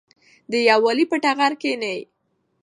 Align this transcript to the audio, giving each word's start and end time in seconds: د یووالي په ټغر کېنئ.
د 0.51 0.53
یووالي 0.69 1.05
په 1.11 1.17
ټغر 1.23 1.53
کېنئ. 1.61 1.99